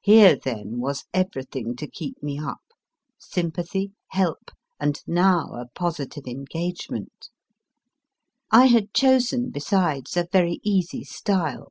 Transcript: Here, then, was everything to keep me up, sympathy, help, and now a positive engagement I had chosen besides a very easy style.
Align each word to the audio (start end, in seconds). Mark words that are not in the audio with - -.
Here, 0.00 0.34
then, 0.34 0.78
was 0.80 1.04
everything 1.12 1.76
to 1.76 1.86
keep 1.86 2.22
me 2.22 2.38
up, 2.38 2.62
sympathy, 3.18 3.92
help, 4.12 4.50
and 4.80 4.98
now 5.06 5.52
a 5.56 5.66
positive 5.74 6.26
engagement 6.26 7.28
I 8.50 8.68
had 8.68 8.94
chosen 8.94 9.50
besides 9.50 10.16
a 10.16 10.26
very 10.32 10.58
easy 10.64 11.04
style. 11.04 11.70